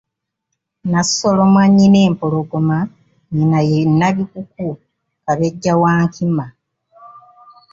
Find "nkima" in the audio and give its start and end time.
6.05-6.45